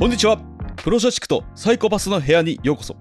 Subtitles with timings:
[0.00, 0.38] こんにちは。
[0.76, 2.96] プロ社畜とサイコパスの部屋にようこそ。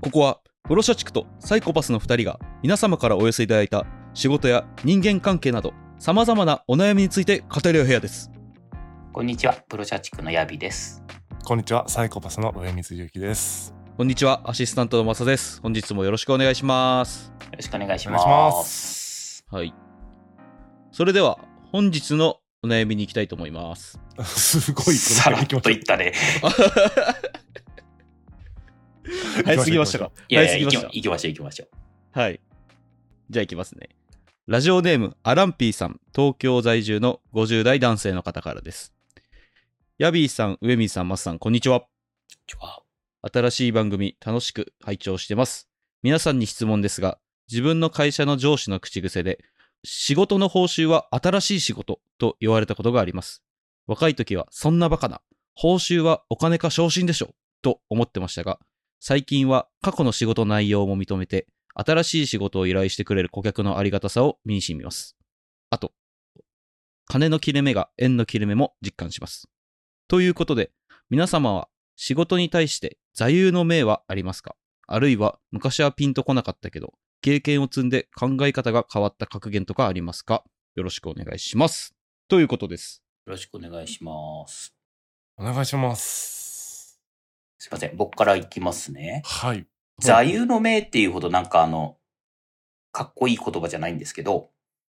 [0.00, 8.28] ここはプロ社畜とサイコパスの2人が皆様からお寄せいただいた仕事や人間関係など様々なお悩みについて語り合う部屋です。
[9.12, 11.04] こんにちは、プロ社畜のヤビです。
[11.44, 13.72] こんにちは、サイコパスの上水ゆきです。
[13.96, 14.40] こんにちは。
[14.50, 15.60] アシスタントのマサです。
[15.62, 17.32] 本日もよろしくお願いします。
[17.40, 18.26] よろしくお願いしおます。
[18.26, 19.44] 願いします。
[19.48, 19.72] はい。
[20.90, 21.38] それでは
[21.70, 26.12] 本日のお悩みに行きたいと思います すごい、さらっと言ったね。
[29.46, 32.18] 早すぎましたかいやいや、早すぎました行きましょう、行きましょう。
[32.18, 32.40] はい。
[33.30, 33.88] じゃあ行きますね。
[34.46, 38.92] ラジオネーム、アランピーさん、東京在住の50代男性の方からです。
[39.96, 41.86] ヤビーさん、上水さん、マスさん、こんにちは。
[43.22, 45.70] 新しい番組、楽しく拝聴してます。
[46.02, 47.18] 皆さんに質問ですが、
[47.50, 49.38] 自分の会社の上司の口癖で、
[49.84, 53.42] 仕事の報酬は新しい仕事と言われたことがあります。
[53.86, 55.22] 若い時は、そんなバカな、
[55.54, 58.58] 報酬はお金か昇進でしょ、と思ってましたが、
[59.00, 65.16] 最近は過去の仕事内容も認めて、新しい仕事を依頼してくれる顧客のありがたさを身に染みます。
[65.70, 65.92] あと、
[67.06, 69.48] 金の切れ目が円の切れ目も実感します。
[70.08, 70.72] ということで、
[71.08, 74.56] 皆様は仕事に対して座右の銘はありますか？
[74.86, 80.42] あるいは昔はピンとこなかったけど、経験を積んで考え方が変わった格言とかありますか？
[80.74, 81.94] よろしくお願いします。
[82.28, 83.02] ということです。
[83.26, 84.12] よろしくお願いしま
[84.48, 84.74] す。
[85.36, 86.98] お願いします。
[87.58, 89.20] すいません、僕から行きますね。
[89.26, 89.66] はい。
[89.98, 91.98] 座右の銘っていうほどなんかあの、
[92.90, 94.48] かっこいい言葉じゃないんですけど、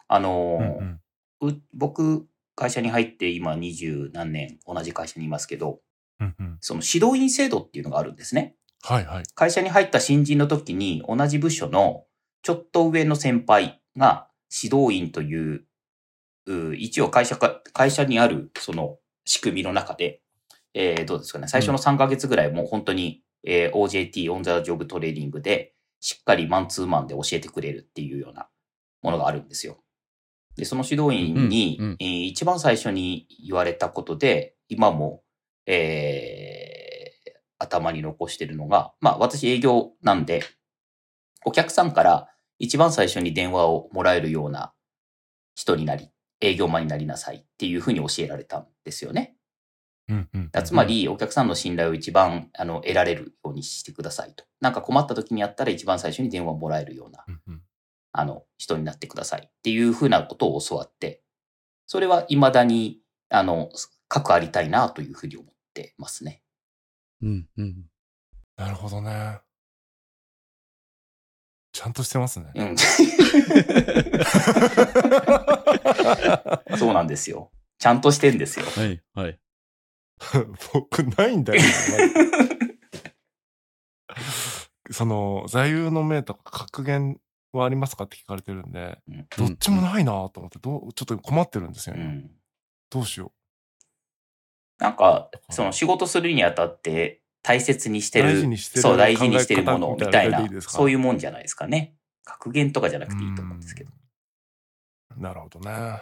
[0.07, 0.99] あのうん
[1.47, 5.79] うんう僕、会社に入って今二十何年同じ会社にいますけど、
[6.19, 8.55] うんうんその指導員制度っていうのがあるんですね。
[8.83, 9.23] はいはい。
[9.33, 12.03] 会社に入った新人の時に同じ部署の
[12.41, 14.27] ちょっと上の先輩が
[14.63, 15.65] 指導員という、
[16.47, 20.21] う一応会社か、会社にあるその仕組みの中で、
[20.73, 28.47] えーどうですかね、最初の3ヶ月ぐらいもう本当に、えー OJT、オンザジョブトレーニングでしっかりマンツーマンで教えてくれるっていうような
[29.01, 29.77] ものがあるんですよ。
[30.55, 35.23] で、その指導員に、うんうんえー一番最初に言われたことで、今も、
[35.65, 36.69] えー
[37.61, 40.43] 頭に残してるのが、まあ私営業なんで、
[41.45, 44.73] お客さんから一番最初に電話をもらえるような
[45.55, 46.09] 人になり、
[46.41, 49.35] 営業マンになりなさいっていうふうに教えられたんですよね。
[50.07, 54.43] うんうんつまり、お客さんの信頼を一番あの得られるようにしてくださいと。
[54.61, 57.61] なんか困った時にやったら一番最初に電話をもらえるようなうんうん
[58.11, 61.21] あの、人になってくださいっていうふうなことを教わって、
[61.85, 62.99] それは未だに、
[63.29, 63.69] あの、
[64.07, 66.41] 核ありたいなというふうに思ってますね。
[67.21, 67.85] うんうん。
[68.57, 69.39] なるほどね。
[71.79, 72.51] ちゃんとしてますね。
[72.55, 72.75] うん。
[76.77, 77.53] そうなんですよ。
[77.77, 78.65] ちゃんとしてんですよ。
[78.65, 79.39] はい、はい。
[80.73, 81.67] 僕ないんだよな。
[84.91, 87.21] その、座右の銘とか格言
[87.53, 92.03] はありますかって聞かれてるんで、うんどっちもないなと思って、どうちょっと困ってるんですよね。
[92.03, 92.29] うん。
[92.89, 93.31] どうしよ
[94.79, 101.95] なんか、その仕事するにあたって大切にしてる、大事にしてるそう、大事にしてるものみたいなそういうもんじゃないですかね。
[102.23, 103.09] 格言とかじゃなう。
[103.09, 103.91] くていいと思うんですけど。
[103.91, 103.99] うん
[105.21, 105.71] なるほどね。
[105.71, 106.01] ま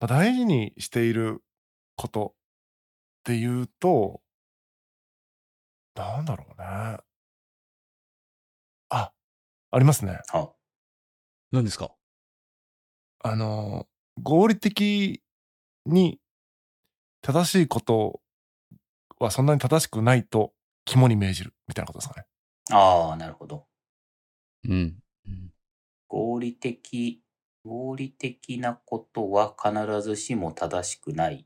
[0.00, 1.44] あ大事にしている
[1.96, 4.20] ことっていうと、
[5.94, 6.98] なんだろうね。
[8.88, 9.12] あ、
[9.70, 10.18] ありますね。
[10.32, 10.48] あ
[11.52, 11.94] 何ですか？
[13.22, 13.86] あの、
[14.20, 15.22] 合理的
[15.86, 16.18] に
[17.22, 18.22] 正しいこと
[19.18, 20.52] はそんなに正しくないと
[20.84, 22.26] 肝に銘じるみたいなことですかね。
[22.70, 23.66] あー、なるほど。
[24.68, 24.72] うん。
[25.26, 25.50] うん
[26.06, 27.22] 合理的、
[27.64, 31.44] 合理的なことは必ずしも正しくない。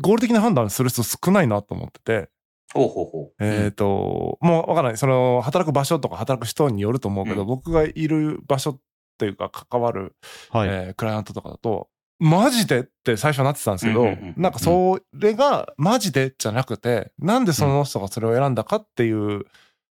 [0.00, 2.28] 合理的な判断する人少ないなと思ってて、
[2.74, 4.98] ほうほうほえっ、と、もうわからない。
[4.98, 8.78] その、働く場所とか働く人によると思うけど、うん僕がいる場所っ
[9.18, 10.14] ていうか関わる、
[10.50, 10.68] はい。
[10.68, 11.88] えークライアントとかだと、
[12.24, 19.44] マジでって最初なってたんですけど、うんうんうんなんかそれがマジでじゃなくて、なんでその人がそれを選んだかっていう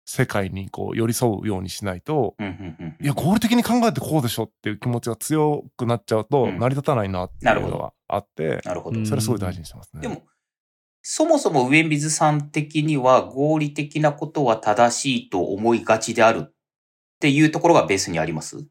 [0.05, 2.43] 世界にこう寄り添うようにしないと、う。
[2.43, 8.99] うんうんうんうんいや、合理的に考えてこうでしょっていう気持ちが強くなっちゃうと、うん成り立たないなっていうのがあって、なるほど。
[8.99, 10.01] うんそれすごい大事にしてますね。
[10.01, 10.23] でも、
[11.01, 16.53] そもそも上水さん的には合理的なことは正しいと思いがちであるっ
[17.19, 18.65] ていうところがベースにあります？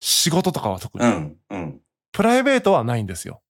[0.00, 1.04] 仕事とかは特に。
[1.04, 1.80] うん、うん。
[2.18, 3.42] プライベートはないんですよ。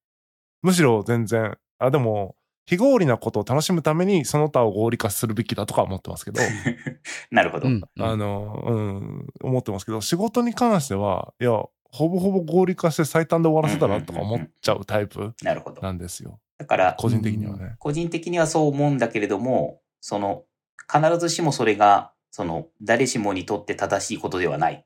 [0.61, 2.37] むしろ全然、あ、でも、
[2.67, 6.43] 非合理なことを楽しむためにその他を合理化するべきだとか思ってますけど、
[7.33, 7.69] なるほど。
[7.69, 7.83] うん。
[7.99, 15.81] あの、うん、思ってますけど、仕事に関しては、いや、ほぼほぼ合理化して最短で終わらせたらとか思っちゃうタイプなるほど。
[15.81, 16.39] なんですよ。
[16.59, 17.77] だから、個人的にはね。
[17.79, 20.45] 個人的にはそう思うんだけれども、その、
[20.93, 24.85] 必ずしもそれが、その、誰しもにとって正しいことではない。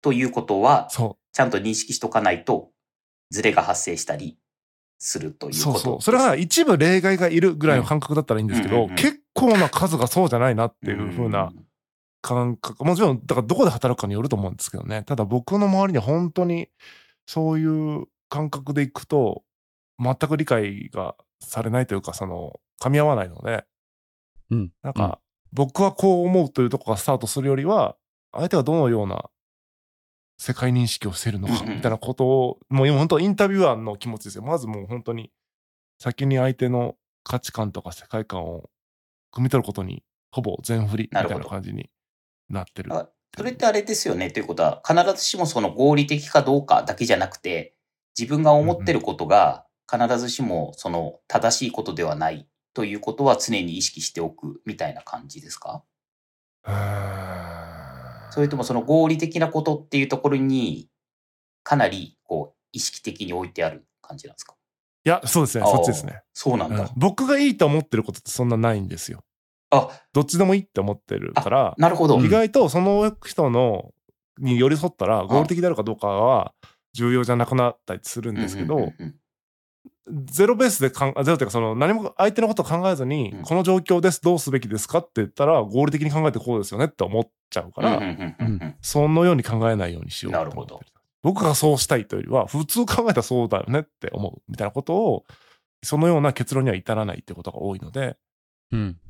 [0.00, 2.70] ということは、そちゃんと認識しとかないと、
[3.30, 4.38] ズレが発生したり
[4.98, 5.50] するとう。
[5.50, 6.02] いうことそうそう。
[6.02, 11.68] それが一部例外がいるぐらいの感覚だったらいいんですけど、うんうんうん結構な数がそうじゃないなっていう風なうん
[12.20, 12.84] 感覚。
[12.84, 15.04] もちろん、だからどこで働くかによると思うんですけどね。
[15.04, 16.68] ただ僕の周りには本当に
[17.26, 19.44] そういう感覚でいくと、
[19.98, 23.64] 全く理解がされないというか、その、噛み合わないので、
[24.50, 24.72] うん。
[24.82, 25.20] なんか、
[25.52, 27.96] 僕はこう思うというところがスタートするよりは、
[28.32, 29.30] 相手がどのような
[30.38, 34.42] 世界認識をしているのかみたいなことを、もう今本当インタビュアーの気持ちですよ。
[34.42, 35.32] まずもう本当に
[35.98, 36.94] 先に相手の
[37.24, 38.70] 価値観とか世界観を
[39.34, 41.90] 汲み取ることにほぼ全振りみたいな感じに
[42.48, 42.94] なってる。
[42.94, 44.30] あそれってあれですよね。
[44.30, 47.74] ということは、必ずしもその合理的かどうかだけじゃなくて、
[48.18, 55.82] 自分が思ってることが必ずしもその正しいことではないということは常に意識しておくみたいな感じですか？
[56.64, 57.37] うーん
[58.30, 60.88] それともその合理的なことっていうところに
[61.62, 64.54] かなりこう意識的に置いてある感じなんですか？
[65.04, 65.64] いや、そうですね。
[65.64, 66.82] そっちですね、そうなんだ。
[66.82, 69.24] うん僕がいいと思ってることってそんなないんですよ。
[69.70, 72.16] あ、どっちでもいいって思ってるから、なるほど。
[72.16, 73.92] うん意外とその人の
[74.38, 76.54] に寄り添ったら合理的であるかどうかは
[76.94, 78.92] 重要じゃなくなったりするんですけど、
[80.24, 83.42] ゼロベースでかん、ゼロというかその何も相手のことを考えずに、うん。
[83.42, 90.60] この状況です、どうすべきですかって言ったら合理的に考えてこうですよねって思っちゃうから、うんうんうんうんそのように考えないようにしようと思ってる。
[90.60, 90.80] なるほど。
[91.22, 95.24] 僕がそうしたいというよりは、普通考えたらそうだよねって思うみたいなことを、
[95.82, 98.16] そのような結論には至らないってことが多いので、
[98.72, 99.00] うん。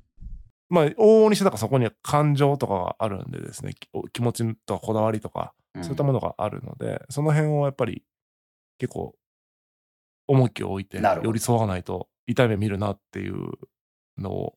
[0.71, 5.85] まあ、往々にしてだからそこには感情とかがあるんでですね、き気持ちとかこだわりとか、うん。
[5.85, 8.05] そういったものがあるので、その辺をやっぱり
[8.79, 9.15] 結構
[10.29, 13.51] 重きを置いて寄り添わないと痛い目見るなっていう
[14.19, 14.55] のを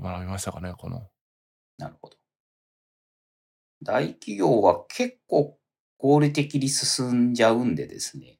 [0.00, 1.08] 学びましたかね、この。
[1.78, 2.16] なるほど。
[3.82, 5.58] 大企業は結構
[5.98, 8.38] 合理的に進んじゃうんでですね。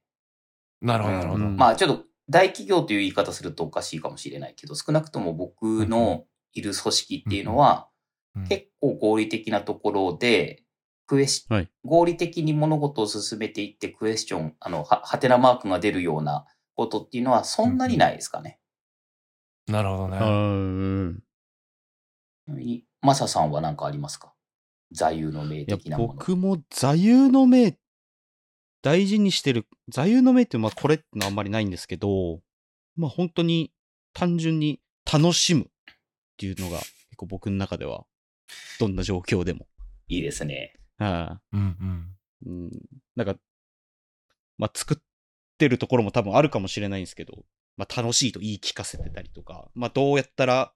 [0.81, 1.45] なるほど、なるほど。
[1.45, 6.25] うんまあちょっと大企業という言い方するとおかしいかもしれないけど、少なくとも僕の
[6.55, 7.93] いる組織っていうのは、うん
[8.49, 10.65] 結構合理的なところで、
[11.07, 18.59] クエス、はい合理的に物事を進めていってクエスチョン、あの、は、はてなマークが出るようなことっていうのはそんなにないですかね。
[19.67, 20.19] なるほどね。
[20.19, 21.23] うん。
[23.01, 24.33] マサさんは何かありますか？
[24.91, 26.13] 座右の銘いや的なもの。
[26.15, 27.79] 僕も座右の銘、
[28.83, 32.41] 大事にしてる、座右の銘ってまあこれってのはあんまりないんですけど、
[32.97, 33.73] まあ本当に
[34.13, 34.81] 単純に
[35.11, 35.65] 楽しむっ
[36.37, 38.05] ていうのが結構僕の中では、
[38.79, 39.67] どんな状況でも。
[40.09, 40.75] いいですね。
[40.99, 41.61] ああうん
[42.45, 42.55] うん。
[42.65, 42.71] うん、
[43.17, 43.37] なんか、
[44.59, 44.99] まあ作っ
[45.63, 47.45] てるところも多分あるかもしれないんですけど、
[47.77, 50.73] まあ楽しいと言い聞かせてたりとか、まあどうやったら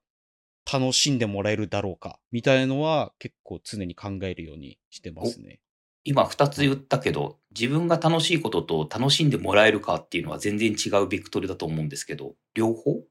[0.71, 5.59] 楽しんでもらえるだろうか、みたいなのは結構常に考えるようにしてますね。
[6.05, 13.03] 今二つ言ったけど、自分が楽しいことと楽しんでもらえるかっていうのは全然違うベクトルだと思うんですけど、両方？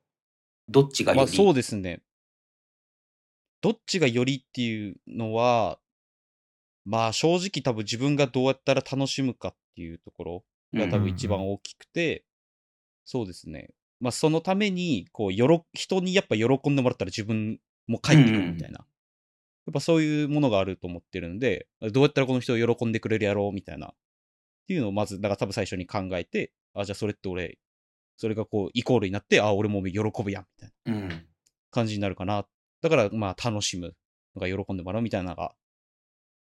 [0.69, 2.01] どっちがより、まあそうですね。
[3.61, 5.79] どっちがよりっていうのは、
[6.87, 10.45] まあ正直多分自分がどうやったら楽しむかっていうところ
[10.77, 12.25] が多分一番大きくて、
[13.05, 13.71] そうですね。
[14.01, 18.79] まあそのために、こう、よろ、人にやっぱ喜んでもらったら自分も帰ってくるみたいな。
[18.79, 23.89] やっぱそういうものがあると思ってるんで、どうやったらこの人を喜んでくれるやろうみたいな。
[23.89, 23.95] っ
[24.67, 27.59] ていうのをまず、だから多分最初に考えて、あ、じゃあそれって俺、
[28.17, 30.93] それがこう、イコールになって、あ、俺も喜ぶやん、みたいな。
[30.93, 31.27] うん。
[31.71, 32.47] 感じになるかな。
[32.81, 33.95] だから、まあ、楽しむ
[34.35, 35.55] のが喜んでもらうみたいなのが、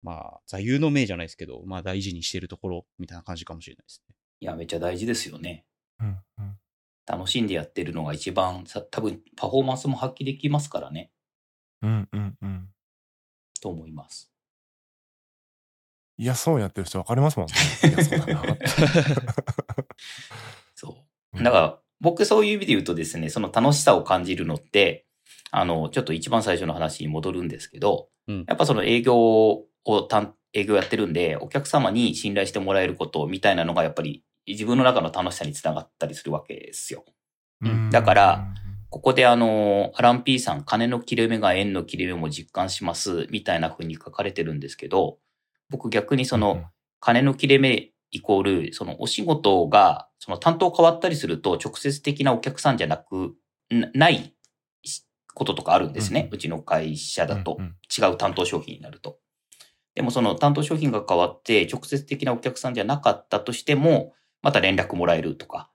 [0.01, 4.15] まあ、座右の銘じゃないですけど、まあ、大事にしてるところみたいな感じかもしれないですね。
[4.39, 5.65] いや、めっちゃ大事ですよね。
[5.99, 6.57] うんうん。
[7.05, 11.11] 楽しんでやってるのが一番さ、多分パフォーマンスも発揮できますからね、
[11.81, 12.69] うんうんうん。
[13.61, 14.31] と思います。
[16.17, 17.53] いや、そうやってる人分かりますもんね。
[17.89, 18.43] いや、そうだな。
[20.75, 21.43] そう。
[21.43, 25.05] だから、僕そういう意味で言うとですね、その楽しさを感じるのって、
[25.51, 29.67] あの、ちょっと一番最初の話に戻るんですけど、うんやっぱその営業を
[30.09, 34.23] 担、営業やってるんで、お客様に信頼してもらえることみたいなのがやっぱり
[34.53, 37.05] 自分の中の楽しさにつながったりするわけですよ。
[37.61, 38.47] うんだから、
[38.89, 45.19] ここであの、アラン P さん、金の切れ目が円の切れ目も実感します、みたいな風に書かれてるんですけど、
[45.69, 46.65] 僕逆にその、
[46.99, 53.35] 金の切れ目イコール、そのお仕事が、その担当変わったりすると、直接的なお客さんじゃなく、
[53.69, 54.33] なない
[55.33, 56.29] こととかあるんですね。
[56.31, 57.57] うちの会社だと
[57.95, 59.19] 違う担当商品になると。
[59.93, 65.71] でもその担当商品が変わって、直接的なお客さんじゃなかったとしても、また連絡もらえるとか、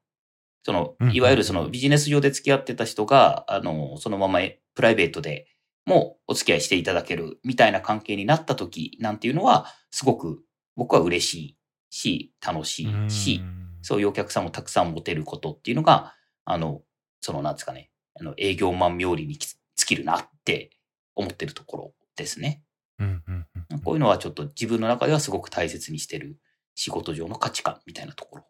[0.65, 4.41] そのうん、いわゆるそのビジネス上で付き合ってた人が、あの、そのまま
[4.75, 5.47] プライベートで
[5.87, 10.43] もお付き合いしていただけるみたいな関係になった時なんていうのは、すごく
[10.77, 11.59] 僕は嬉しい
[11.91, 13.43] し、楽しいし、
[13.83, 16.15] そういうお客さんもたくさん持てることっていうのが、
[16.45, 16.83] あの、
[17.21, 20.71] その、なんですかね、あの、営業マン冥利に尽きるなって
[21.15, 22.63] 思ってるところですね。
[22.99, 26.39] うんうんうんこういうのはちょっと自分の中ではすごく大切にしてる
[26.75, 28.45] 仕事上の価値観みたいなところ。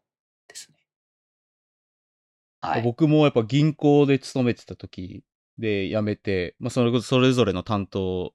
[2.62, 2.82] はい。
[2.82, 5.22] 僕もやっぱ銀行で勤めてた時
[5.58, 8.32] で辞めて、まあ、それこそそれぞれの担当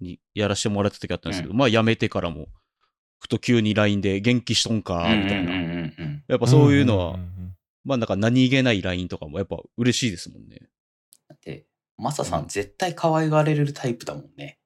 [0.00, 2.48] にやらせてもらった時あったんですけど、うまあ辞めてからも、
[3.20, 5.52] ふと急に LINE で元気しとんか、みたいな。
[5.52, 10.68] うんうんうんうんやっぱそういうのは、んんんまあなんか何気ない LINE とかもやっぱ嬉しいですもんね。
[11.26, 11.66] だって、
[11.96, 14.58] マサさうんん絶対可愛がられるタイプだもんね。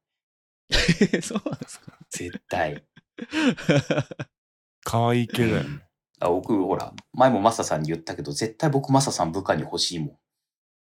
[1.23, 1.99] そうなんですか。
[2.11, 2.85] 絶対。
[4.83, 5.83] 可愛い系だよね。
[6.25, 10.19] あ僕、ほら、前もマサさんに言ったけど、絶対僕マサさん部下に欲しいもん。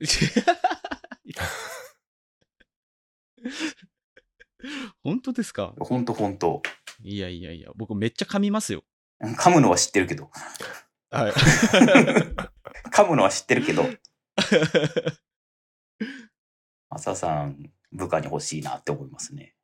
[5.03, 5.75] 本当ですか？
[5.81, 6.63] ほんとほんと。
[7.03, 8.85] いやいやいや、僕めっちゃ噛みますよ。
[9.21, 10.31] 噛むのは知ってるけど。
[11.11, 11.33] はい。
[12.93, 13.83] 噛むのは知ってるけど、
[16.89, 19.57] マサさん部下に欲しいなって思いますね。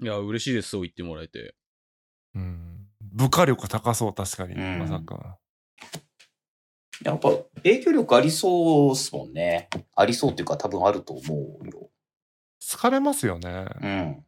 [0.00, 1.54] いや、嬉しいです、そう言ってもらえて。
[3.12, 3.16] うん。
[3.16, 4.54] 部下力高そう、確かに。
[4.54, 5.38] うんまさか。
[7.04, 9.68] やっぱ影響力ありそうっすもんね。
[9.96, 11.90] ありそうっていうか多分あると思うよ。
[12.60, 13.66] 疲れますよね。
[13.80, 14.26] うん。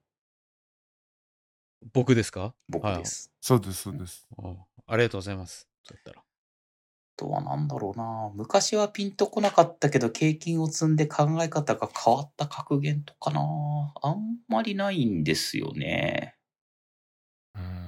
[1.93, 2.55] 僕ですか？
[2.69, 3.31] 僕です。
[3.41, 4.27] そうです、そうです。
[4.39, 4.55] あ
[4.87, 5.69] ありがとうございます。
[5.85, 6.21] そうやったら。
[6.21, 6.25] あ
[7.17, 8.33] とはなんだろうな。
[8.35, 13.41] 昔はピンとこなかったけど、経験を積んで考え方が変わった格言とかな。
[14.03, 16.35] あんまりないんですよね。
[17.55, 17.84] うん。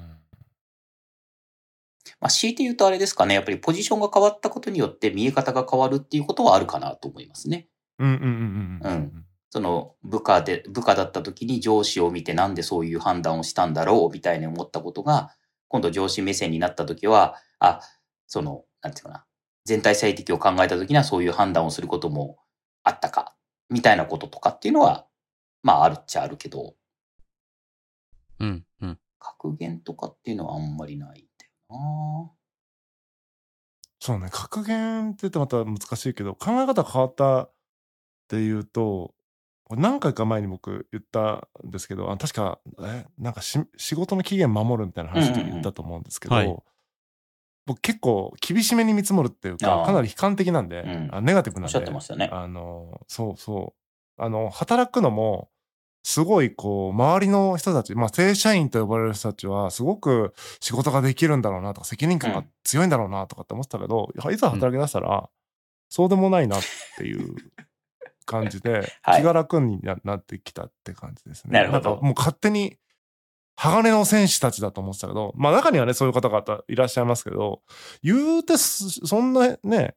[2.27, 3.37] まあ、強いて言うとあれですかね。
[3.37, 7.69] やっぱりポジションが変わったことによって見え方が変わるっていうことはあるかなと思いますね。
[8.01, 8.93] うんうんうんうん。
[8.93, 15.31] うんその部下で、部下だった時に上司を見てなんでそういう判断をしたんだろうみたいに思ったことが、
[15.69, 17.81] 今度上司目線になった時は、あ、
[18.27, 19.25] その、なんていうかな、
[19.65, 22.39] 全体最適を考えた時にはそういう判断をすることも
[22.83, 23.37] あったか、
[23.71, 25.07] みたいなこととかっていうのは、
[25.63, 26.75] まああるっちゃあるけど、
[28.41, 28.99] うん、うん。
[29.21, 31.26] 格言とかっていうのはあんまりない
[33.99, 37.53] そうね、格言って言ってまた難しいけど、考え方変わったっ
[38.29, 39.15] ていうと、
[39.71, 46.63] 何回か前に僕言ったんですけど、あ確か、え、なんかし仕事の期限守るみたいな話で言ったと思うんですけど、うんうんうんはい
[47.67, 51.67] 僕結構厳しめに見積もるっていうか、かなり悲観的なんで、うんあネガティブな。
[51.67, 52.31] んで、ゃってましたね。
[52.33, 53.75] あの、そうそ
[54.17, 54.23] う。
[54.23, 55.51] あの、働くのも、
[56.07, 65.29] すごいこう、周りの人たち、まあ、正社員と呼ばれる人たちは、すごく仕事ができるんだろうなとか、責任感が強いんだろうなとかって思ってたけど、いざ働き出したら、
[65.89, 66.63] そうでもないなっ
[66.97, 67.35] ていう
[68.25, 69.21] 感じで、 はい。
[69.21, 71.51] 気が楽にななってきたって感じですね。
[71.53, 71.95] なるほど。
[71.95, 72.79] んかもう勝手に、
[73.57, 77.63] 鋼の戦士たちだと思ってたけど、まあ中にはね、そういう方々いらっしゃいますけど、
[78.05, 79.97] 言うてす、そんなね、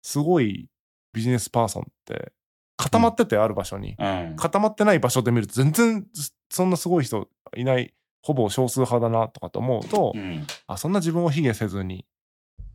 [0.00, 0.68] すごい
[1.12, 2.32] ビジネスパーソンって
[2.80, 4.36] 固まっててある場所に、うん。
[4.36, 6.06] 固まってない場所で見ると全然
[6.48, 10.46] そんなすごい人いないほぼ少数派だなとかと思うと、うん。
[10.66, 12.06] あそんな自分を卑下せずに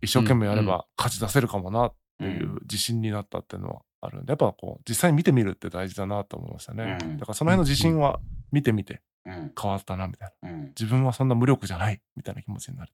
[0.01, 8.19] 一生懸命やれうんば勝ち出せるかもなっていう自信になったっていうのはあるんでやっぱこう実際に見てみるって大事だなと思いましたね、うんだからその辺の自信は
[8.51, 9.51] 見てみてうん。
[9.59, 10.67] 変わったなみたいなうん。
[10.79, 12.91] 自分はそんな無力じゃないみたいな気持ちになる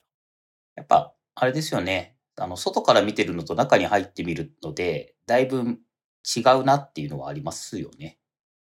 [0.76, 2.16] やっぱ、あれですよね。
[2.38, 5.78] あの、外から見てるのと中に入ってみるので、だいぶ
[6.24, 8.20] 違うなっていうのはありますよね。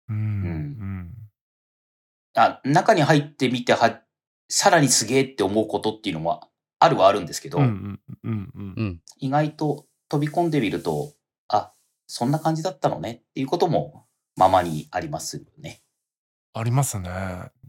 [0.09, 1.13] うんうんうん
[2.33, 4.01] あ、中に入ってみては、
[4.47, 6.47] さらにすげえって思うことっていうのは
[6.79, 9.01] あるはあるんですけど、うんうんうんうんうん。
[9.17, 11.13] 意外と飛び込んでみると、
[11.47, 11.73] あ、
[12.07, 15.81] そんな感じだったのねっていうこともままにありますよね。
[16.53, 17.09] ありますね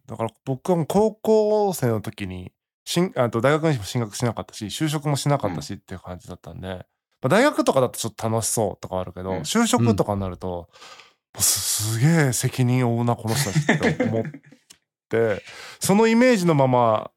[0.06, 2.52] だから僕は高校生の時に
[2.84, 6.84] しんあと大学にも進学しなかったし就職もしなかったしっていう感じだったんで、
[7.22, 9.38] まあ、大学とかだとちょっと楽しそうとかあるけど、うん。
[9.40, 10.68] 就職とかになると、
[11.38, 14.24] すすげえ責任を負うなこの人たちって思っ
[15.08, 15.42] て
[15.80, 17.10] そのイメージのまま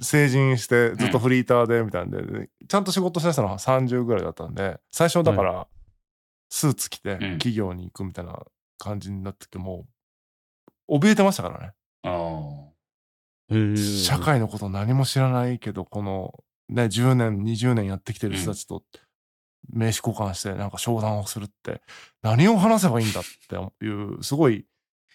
[0.00, 5.66] 成人してずっとフリーターでみたいなんで、でちゃんと仕事しだしたのは30ぐらいだったんで最初だから
[6.50, 8.38] スーツ着て企業に行くみたいな
[8.78, 9.86] 感じになってても
[10.88, 11.72] う怯えてましたからね。
[13.50, 13.76] うん。
[13.76, 18.82] 社会のこと何も知らないけどこのね10年20年やってきてる人たちと
[19.72, 21.80] 名刺交換してなんか商談をするって
[22.22, 23.24] 何を話せばいいんだっ
[23.78, 24.66] ていうすごい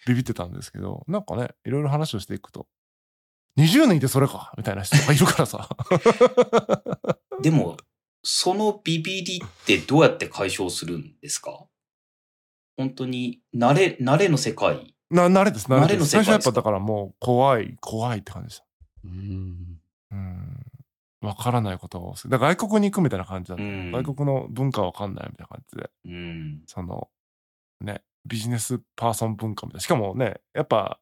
[0.06, 2.66] ビビってたんですけどなんかねいろいろ話をしていくと
[3.58, 5.68] 20年いてそれかみたいな人がいるからさ
[7.42, 7.76] でも、
[8.22, 11.66] そのビビりってどうやって解消するんですか？
[12.76, 14.94] 本当に、慣れ、慣れの世界。
[15.10, 15.88] な、慣れです、慣れです。
[15.88, 18.64] 慣れの世界最初はやっぱだからもう怖い、怖いって感じでした。
[19.04, 19.80] うん。
[20.10, 20.66] うん。
[21.20, 23.64] わからないことが多すぎだから外国に行くみたいな感じだった。
[23.64, 25.90] うん外国の文化わかんないみたいな感じで。
[26.06, 26.62] うん。
[26.66, 27.08] その、
[27.80, 29.80] ね、ビジネスパーソン文化みたいな。
[29.80, 30.98] しかもね、やっぱ、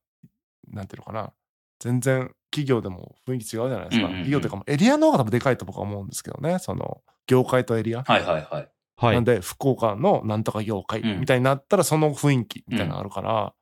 [0.69, 1.33] なんていうのかな。
[1.81, 4.07] 全然企業でも雰囲気違うじゃないですか。
[4.07, 6.59] うんうんうん企業というかもエリアの方が多分でかいと僕は思うんですけどね。
[6.59, 8.03] その、業界とエリア。
[8.03, 8.69] はいはいはい。
[8.97, 9.15] はい。
[9.15, 13.55] なんで、福岡のなんとか業界うんみたいになったら、その雰囲気みたいなのがあるから、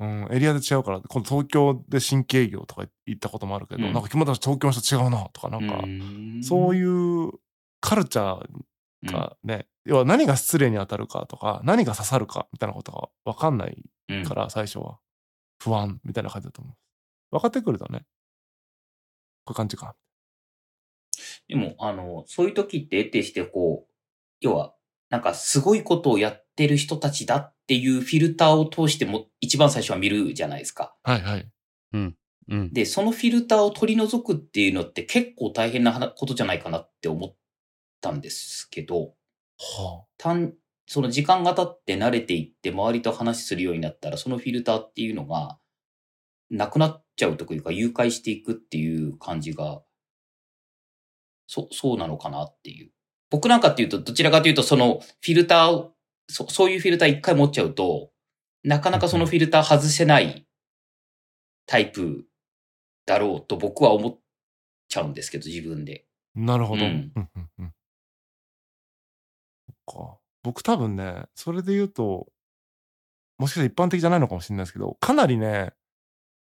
[0.00, 5.84] うん、エリアで違うから、今度東京で新規営業とか行ったこともあるけど、うんなんか君たち東京の人違うなとか、なんか、
[6.42, 7.32] そうういう
[7.80, 14.98] カルチャーんがね、要は何が失礼に当たるかとか、何が刺さるかみたいなことが分かんないうんから、最初は。
[15.62, 16.74] 不安みたいな感じだと思う。
[17.36, 18.06] 分かってくるとね、
[19.44, 19.94] こういう感じか。
[21.48, 23.92] でも、あの、そういう時って得てして、こう、
[24.40, 24.74] 要は、
[25.10, 30.94] なんかすごいことをやってる人たちだっていうフィルターを通しても、一番最初は見るじゃないですか。
[31.02, 31.50] はいはい。
[31.92, 32.16] うん。
[32.72, 37.34] で、そのフィルターを取り除くっていうのって結構大変な話ことじゃないかなって思っ
[38.00, 39.14] たんですけど、
[39.58, 40.54] は単、
[40.86, 45.58] その時間が経って慣れていって周りと話するようになったら、そのフィルターっていうのが、
[46.50, 49.82] なくなっちゃうというか、誘拐していくっていう感じが、
[51.46, 52.90] そ、そうなのかなっていう。
[53.30, 55.94] 僕なんかっていうと、どちらかというと、そのフィルターを、
[56.28, 58.10] そそういうフィルター一回持っちゃうと、
[58.64, 60.46] なかなかそのフィルター外せない
[61.66, 62.26] タイプ
[63.06, 64.18] だろうと僕は思っ
[64.88, 66.06] ちゃうんですけど、自分で。
[66.36, 66.84] あ、なるほど。
[66.84, 67.48] ううんんうん。
[67.58, 67.74] うん。
[69.68, 70.18] そっか。
[70.42, 72.26] 僕多分ね、それで言うと、
[73.38, 75.72] もしかしたら一般的じゃないのかもしれないですけど、かなりね、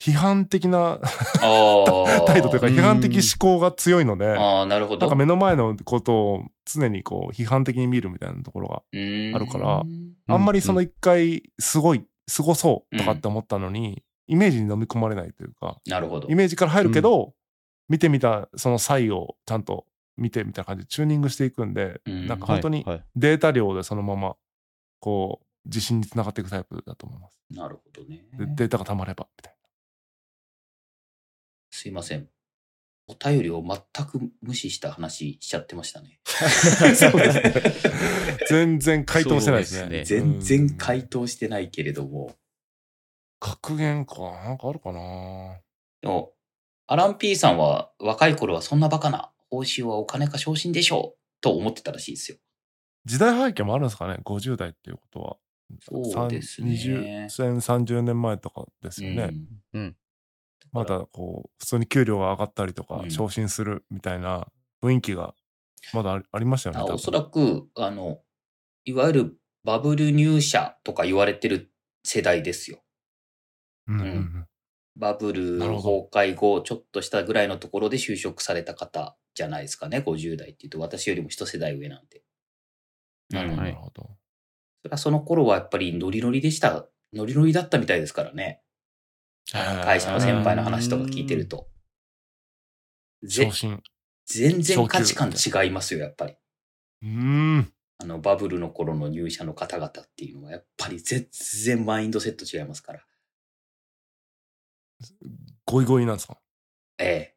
[0.01, 1.01] 批判的な。
[2.27, 5.01] 態度というか、うん批判的思考が強いので、ああ、なるほど。
[5.01, 16.35] なんか目の前のことを常にこう批判的に見るみたいなところがあるからうんあんまりその一回すごいすごそうとかって思ったのに、イメージに飲み込まれないというかなるほどイ。
[16.35, 17.35] メージから入るけど、
[17.89, 24.35] 見てみたその際をちゃんと見てみたいな感じでチューニングしていくんで、うんなんか本当にデータ量でそのまま
[25.01, 27.39] こう自信につながっていくタイプだと思います。
[27.51, 28.25] なるほどね。
[28.37, 29.56] でデータがたまればみたい
[31.87, 32.29] すいません。
[33.07, 36.19] お便りを全く無視した話しちゃってましたね。
[36.27, 37.43] そうですね
[38.41, 38.47] な。
[38.49, 40.05] 全然回答してないですね。
[40.05, 42.35] す全然うん回答してないけれども。
[43.39, 45.61] 格言かなんかあるかな
[46.01, 46.33] でも、
[46.89, 52.39] アラン P さんは若い頃はそんなバカな報酬はお金か昇進でしょうと思ってたらしいですよ。
[53.05, 55.37] 時代背景もあるんですかね50代っていうことは。
[55.81, 59.31] そうですね20 30年前とかですよね。
[59.73, 59.97] うん
[60.77, 64.47] まだこう、普通に給料が上がったりとかう、ん昇進するみたいな
[64.83, 65.35] 雰囲気が
[65.93, 66.83] まだありありましたよね。
[66.83, 68.21] 多分あおそらく、あの、
[68.85, 71.73] いわゆるバブル入社とか言われてる
[72.05, 72.83] 世代ですよ。
[73.89, 74.47] うんうんうん
[74.99, 79.99] バブルなる崩ほ壊後、ちょっとしたぐらいのところで就職された方じゃないですかね。
[79.99, 82.23] 50代っていうと、私よりも一世代上なんで。
[83.29, 84.03] なるほど、うんなるほど。
[84.83, 86.89] それはその頃はやっぱりノリノリでした。
[87.13, 88.63] ノリノリだったみたいですからね。
[89.53, 91.69] 会社の先輩の話とか聞いてると。
[93.23, 93.83] ぜ昇進。
[94.27, 96.35] 全然価値観違いますよ、やっぱり。
[97.03, 97.09] うー
[97.59, 97.73] ん。
[97.99, 101.29] あの、バブルの頃の入社の方々っていうのは、やっぱり全
[101.65, 103.05] 然マインドセット違いますから。
[105.65, 106.39] ゴイゴイなんですか？
[106.99, 107.37] ええ。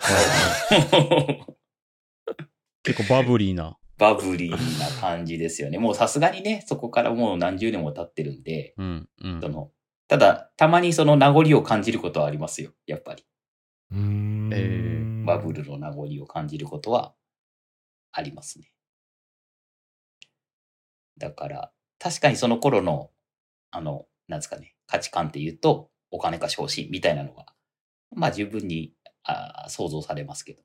[2.82, 3.78] 結構バブリーな。
[3.98, 5.78] バブリーな感じですよね。
[5.78, 9.08] もうさすがにね、そこからもう何十年も経ってるんで、うん。
[9.22, 9.48] うんそ。
[9.48, 9.70] の、
[10.12, 13.24] ただ、たまにその名残を感じることはありますよ、やっぱり。
[13.92, 14.50] うーん。
[14.52, 17.14] えーバブルの名残を感じることは
[18.12, 18.70] ありますね。
[21.16, 23.08] だから、確かにその頃の、
[23.70, 27.46] あの、なんですかね、価値観っていうと、お金か昇進みたいなのが、
[28.14, 28.92] まあ十分に
[29.24, 30.60] あー想像されますけど、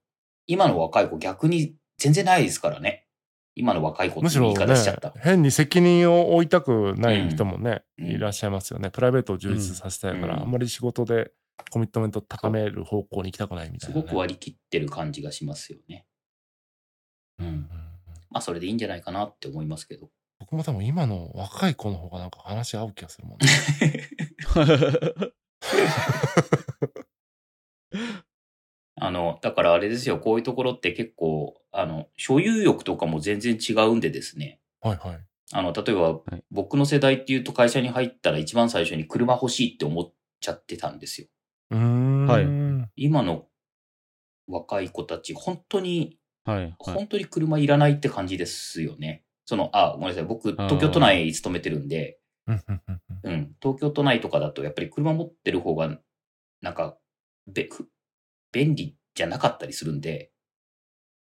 [0.46, 3.07] 今の若い子逆に全然ないですからね。
[3.58, 8.92] 今の若い子って言いむしろね方しちゃった。、変に責任を負いたくない人もね、うんいらっしゃいますよね。
[8.92, 11.32] プライベートを充実させたいから、うんあんまり仕事で
[11.72, 14.02] コミットメント高める方向に行きたくないみたいな、ね。
[14.02, 16.06] すごく割り切ってる感じがしますよね。
[17.40, 17.68] うんうんうん
[18.30, 20.10] まあそれでいいんじゃないかなって思いますけど。
[20.40, 23.48] 僕も多分今の若い子の方がなんか話合う気がするもんね。
[29.00, 34.60] あの、だからあれですよ、こういうところって結構、あの、所有欲とかも全然違うんでですね。
[34.82, 35.20] はいはい。
[35.54, 41.28] あの、例えば、はい僕の世代っていうと会社に入ったら一番最初に車欲しいって思っちゃってたんですよ。
[41.72, 42.26] うーん。
[42.26, 43.48] はい今の
[44.48, 46.58] 若い子たち、本当にはい。
[46.60, 46.76] はい。
[46.80, 49.26] 本当に車いらないって感じですよね。
[49.46, 50.24] その、あ、ごめんなさい。
[50.24, 56.00] 僕、東京都内に勤めてるんで、うんうんうんうんうん、東京都内とかだと、やっぱり車持ってる方が、
[56.62, 56.98] なんか、
[58.58, 60.32] 便利じゃなかったりするんで、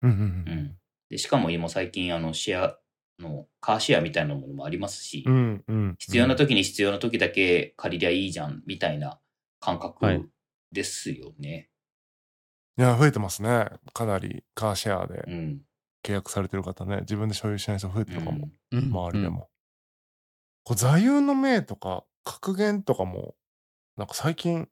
[0.02, 0.76] うんうんううんん。
[1.08, 2.78] で、しかも今最近、あの、シェア、
[3.18, 9.18] の、カーシェアみたいなものもありますし、うんうん必要な時に必要な時だけ借りりゃいいじゃん、みたいな
[9.60, 10.30] 感はい覚
[10.72, 11.70] ですよね。
[12.78, 13.68] いや、増えてますね。
[13.94, 15.62] かなりカーシェアでうん。
[16.04, 18.50] 契約されてる方ね、自分で所有しない人増えてるかも。
[18.72, 19.30] うん周りで。
[19.30, 19.48] も。
[20.64, 23.36] こう座右の銘とか格言とかも、
[23.96, 24.68] なんか最近、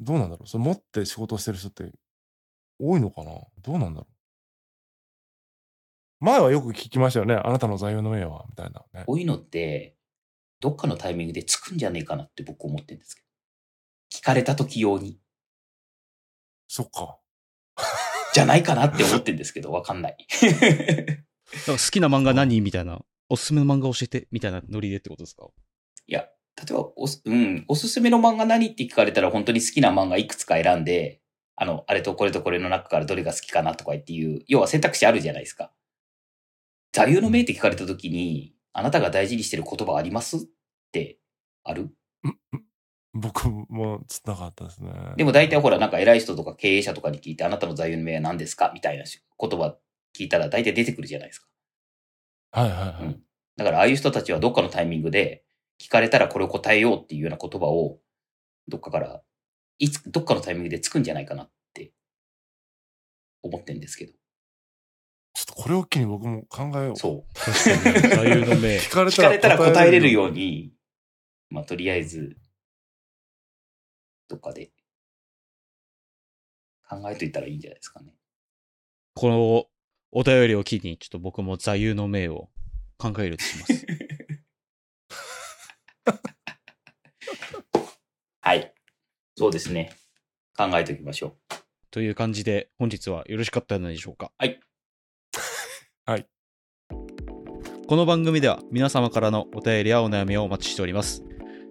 [0.00, 0.48] どうなんだろう？
[0.48, 1.90] それ持って仕事をしてる人って
[2.78, 3.30] 多いのかな？
[3.62, 4.14] どうなんだろう？
[6.24, 7.34] 前はよく聞きましたよね。
[7.34, 9.04] あなたの座右の銘はみたいなね。
[9.06, 9.96] こういうのって、
[10.60, 13.26] どっかのタイミングでつくんじゃねえかなって僕思ってるんですけど。
[14.18, 15.18] 聞かれた時用に。
[16.68, 17.18] そっか。
[18.32, 20.16] じゃないかなって思ってるんですけど、わかんない。
[21.66, 22.60] 好きな漫画何？
[22.60, 23.00] みたいな。
[23.28, 25.48] おすすめの漫画教えてみたいなノリでってことですか？
[26.06, 26.26] いや、
[26.58, 31.20] 例えばおす、うん、おすすめの漫画何って聞かれたら本当に好きな漫画いくつか選んで、
[31.54, 35.70] あの、あれとこれとこれの中からどれが好きかなとかっていう、要は選択肢あるじゃないですか。
[36.92, 40.40] 座右の銘って聞かれた時に、あなたが大事にしてる言葉ありますっ
[40.92, 41.18] て
[41.64, 41.90] ある？
[43.12, 44.90] 僕もつなかったですね。
[45.16, 49.76] でも大体ほら、なんか偉い人とか経営者とかに聞いて、あなたの座右の銘は何ですかみたいな言葉
[50.18, 51.46] 聞いたら大体出てくるじゃないですか。
[52.52, 53.04] はいはいはい。
[53.04, 53.22] うん
[53.56, 55.42] だからああいう人たちはどっかのタイミングで
[55.80, 57.98] 聞かれたらこれを答えようっていうような言葉を
[58.68, 59.22] どっかから、
[59.78, 61.92] いつ、どっかのタイミングでつくんじゃないかなって
[63.42, 64.12] 思ってんですけど。
[65.34, 66.96] ちょっとこれを機に僕も考えよう。
[66.96, 67.34] そう。
[67.34, 68.10] 確かに。
[68.16, 68.78] 座右の銘。
[68.78, 70.40] 聞かれ聞かれたら答えれるように。
[70.40, 70.72] に、
[71.50, 72.36] まあとりあえず、
[74.28, 74.72] どっかで
[76.88, 78.14] 考えといたらいいんじゃないですかね。
[79.14, 79.66] この
[80.10, 82.48] お便りを機に、ちょっと僕も座右の銘を
[82.98, 83.86] 考えるとします。
[88.40, 88.72] はい。
[89.36, 89.92] そうですね。
[90.56, 91.32] 考えておきましょう。
[91.90, 94.32] という感じで、本日はよろしかったのでしょうか？
[94.38, 94.60] はい。
[96.06, 96.26] はい。
[97.86, 101.22] この番組では皆様からのお便りやお悩みをお待ちしております。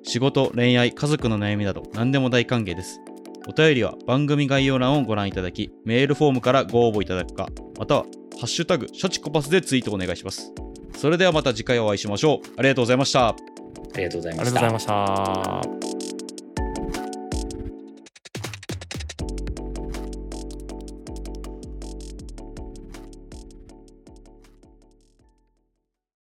[0.04, 3.01] 仕事、恋愛、家族の悩みなど何でも大歓迎です。
[3.47, 10.54] お便りは番組概要欄をご覧いただき、メールフォームからご応募いただくか、または、ハッシュタグ、シャチコパスでツイートお願いします。
[10.95, 12.47] それではまた次回お会いしましょう。
[12.58, 13.30] ありがとうございました。
[13.30, 13.36] あ
[13.97, 14.95] りがとうございましたありがとうござい。
[14.95, 15.74] ました。